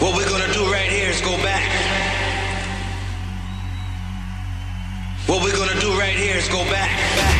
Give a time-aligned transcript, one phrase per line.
[0.00, 1.70] What we're gonna do right here is go back.
[5.26, 6.90] What we're gonna do right here is go back.
[7.16, 7.31] back.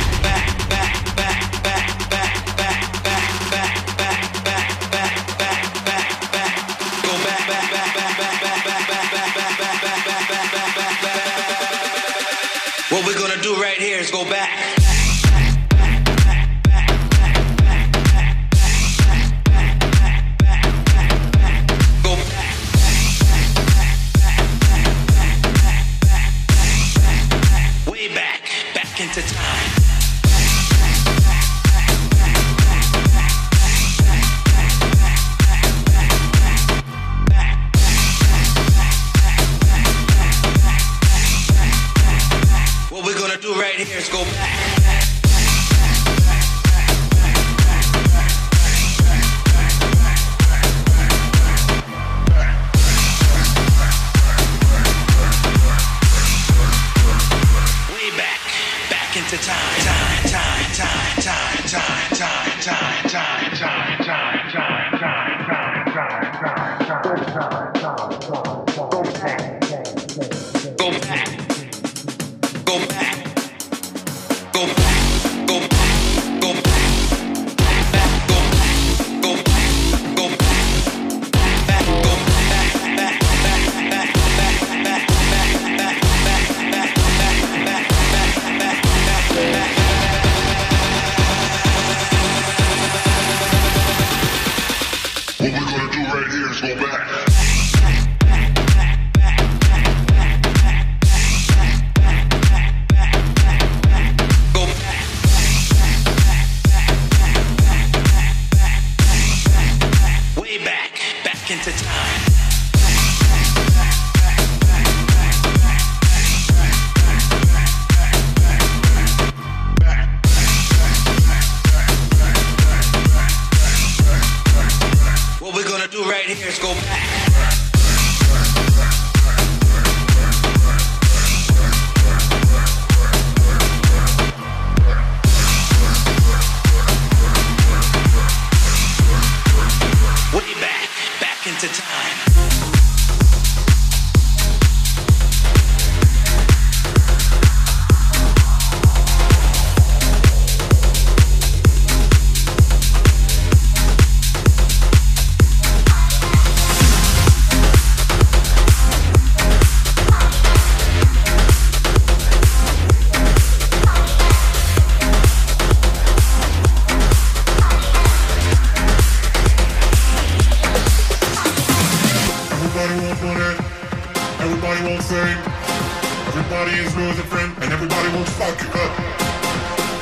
[177.32, 178.92] friend, and everybody wants to fuck it up.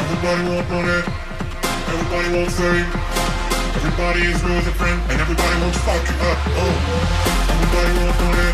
[0.02, 0.98] Everybody wants money,
[1.86, 2.90] everybody wants fame.
[3.78, 6.38] Everybody is real as a friend, and everybody wants to fuck it up.
[6.58, 6.74] Oh.
[7.54, 8.50] Everybody wants money,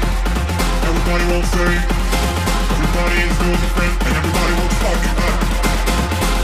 [0.92, 1.82] everybody wants fame.
[2.76, 5.36] Everybody is real as a friend, and everybody wants to fuck it up.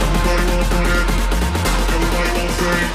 [0.09, 1.01] Everybody wants money,
[1.93, 2.91] everybody wants fame.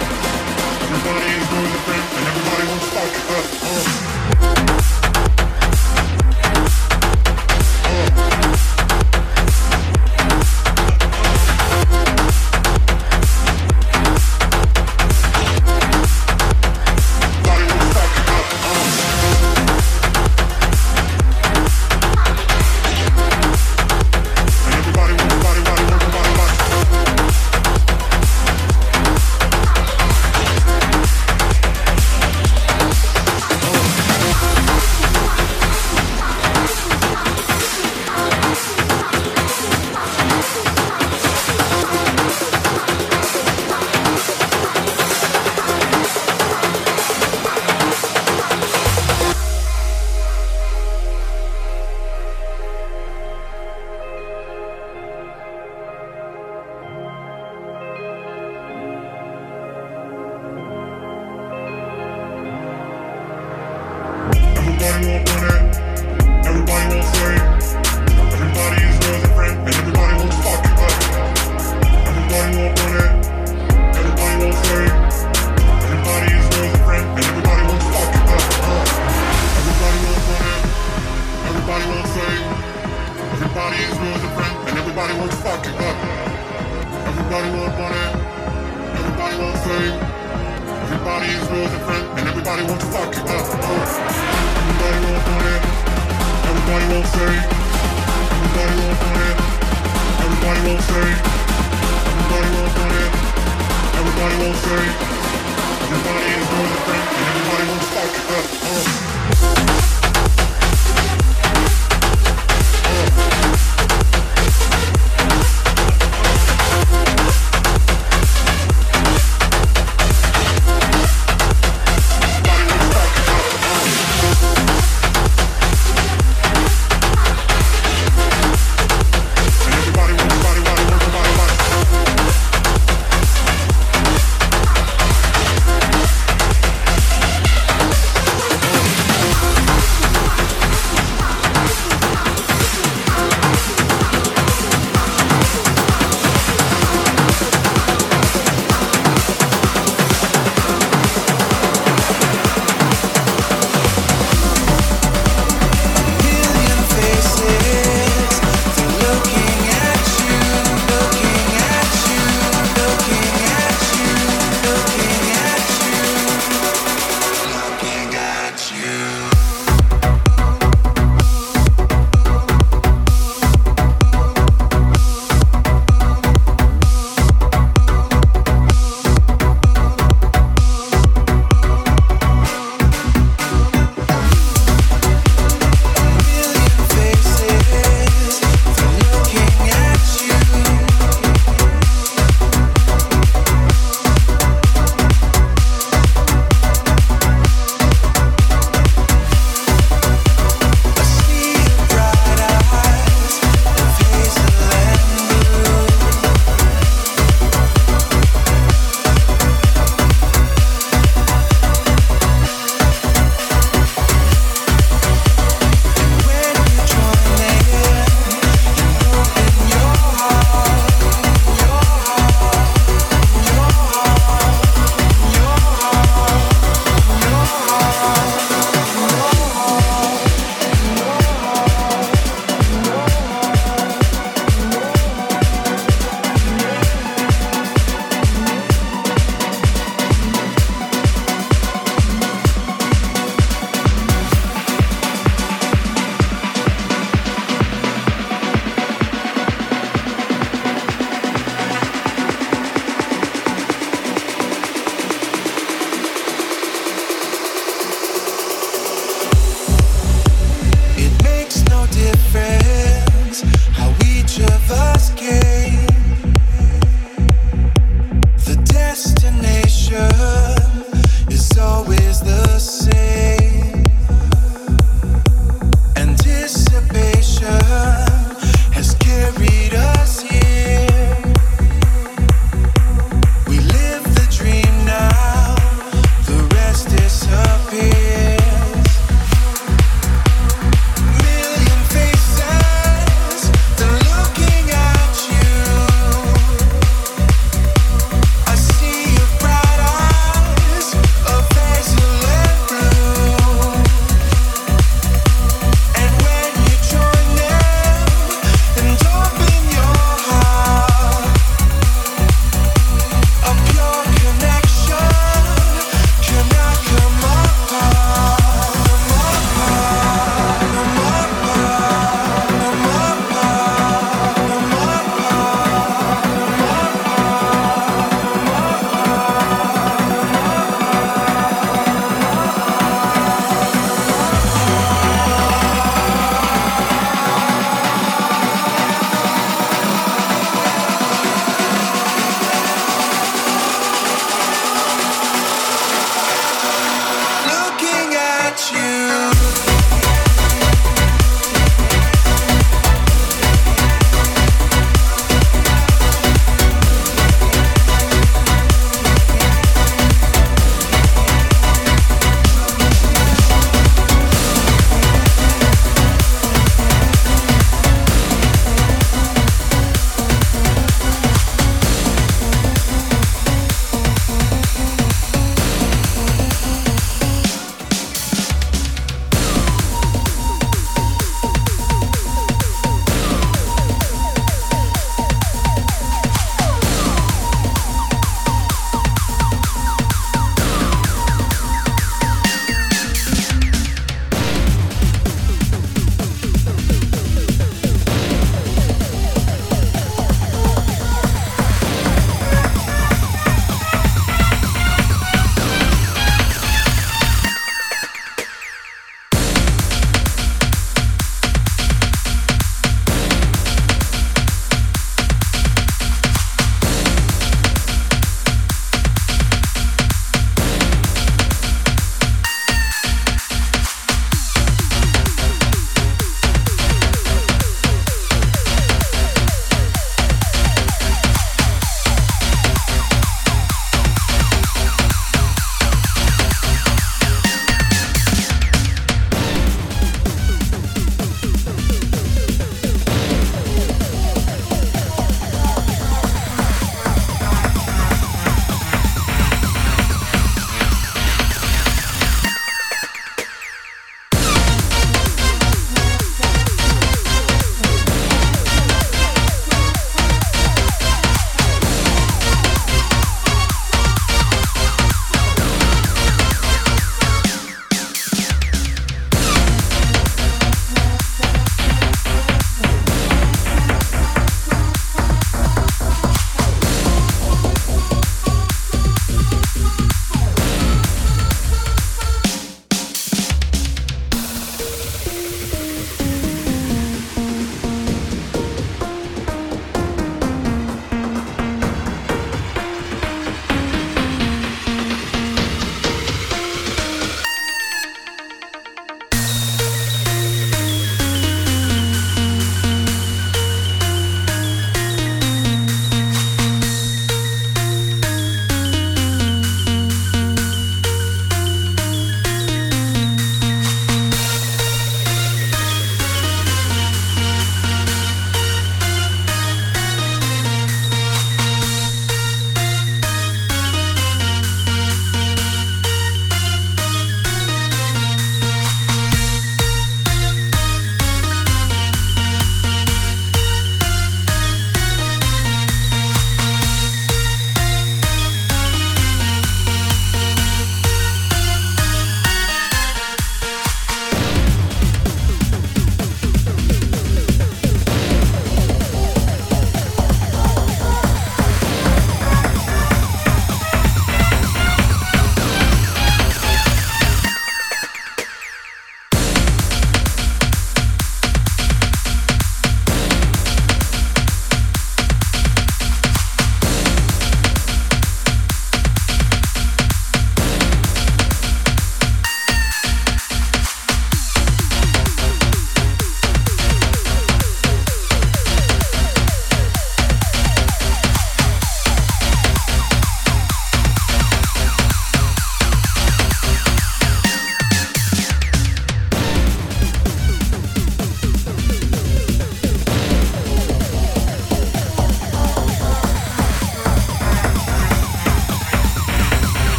[0.82, 3.46] Everybody is real as a friend, and everybody wants to fuck it up.
[3.70, 4.07] Oh.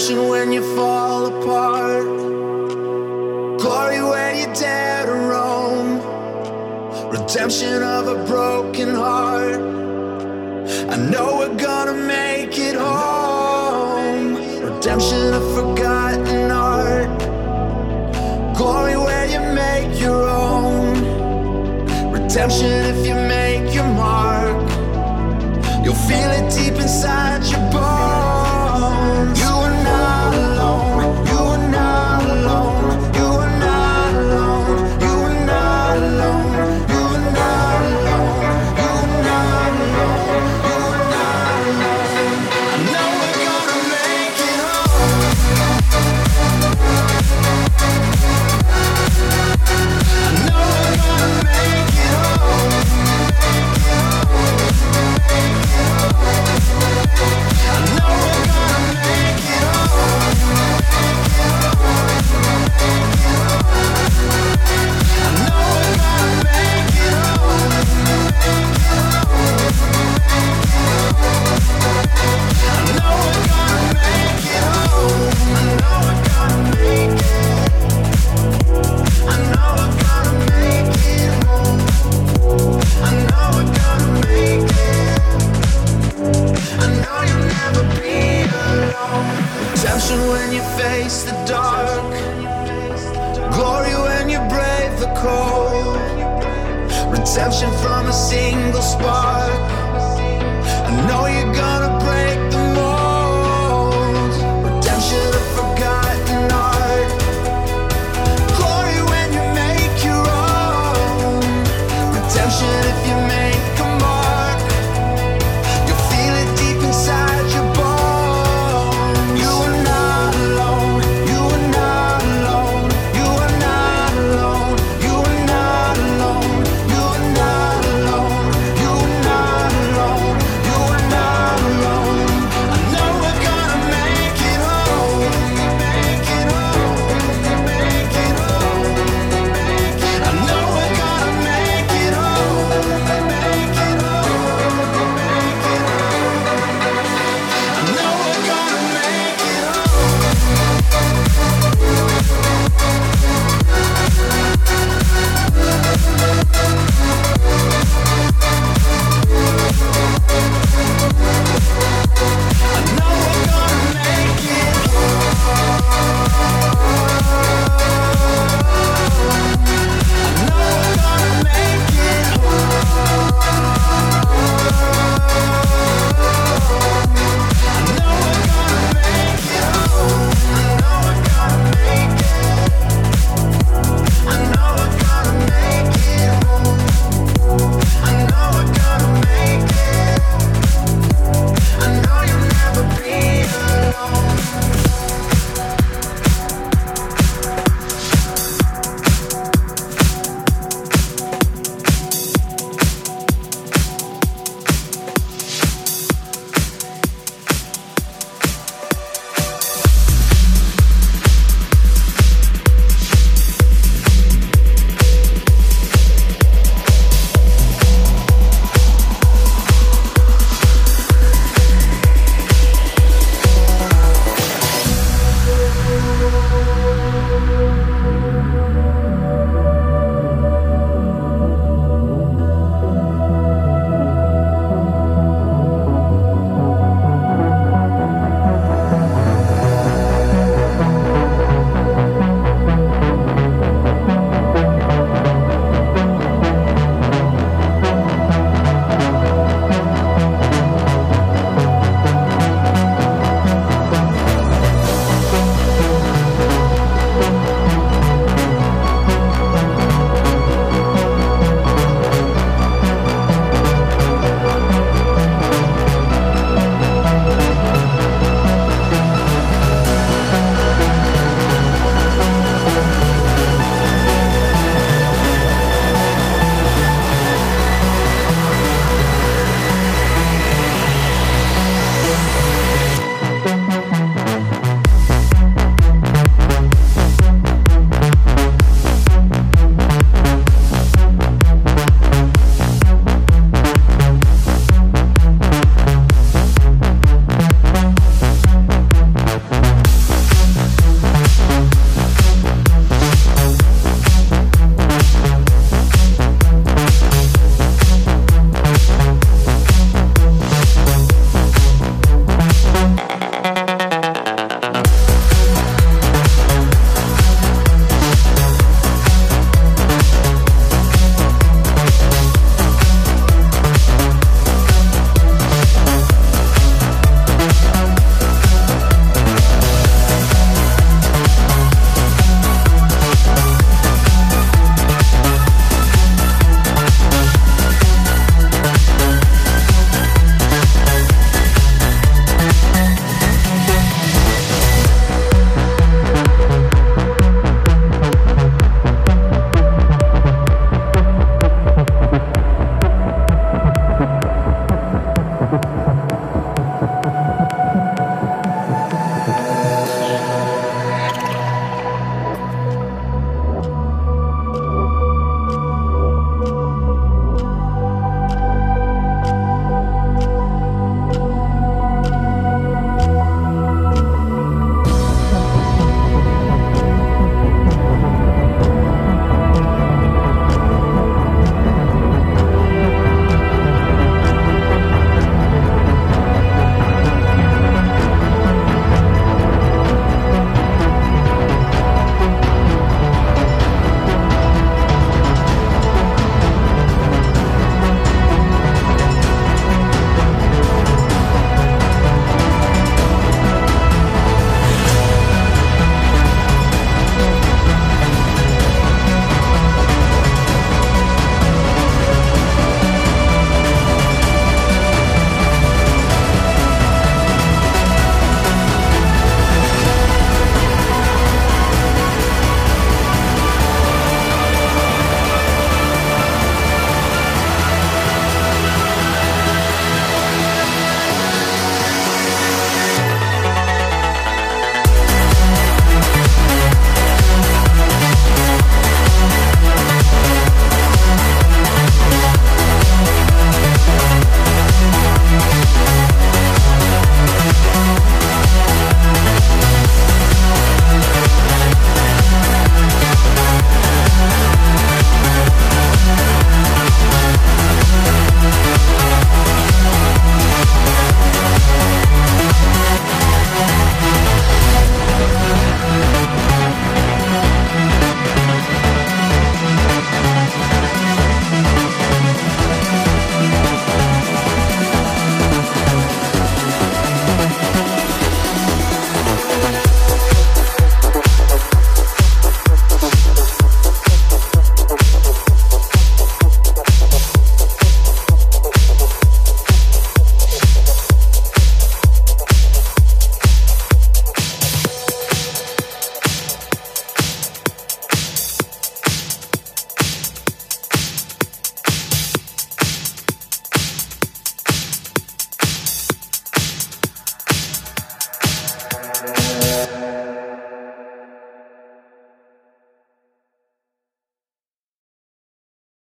[0.00, 0.89] When you fall